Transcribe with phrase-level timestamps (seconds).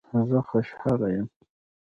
[0.29, 1.27] زه خوشحاله یم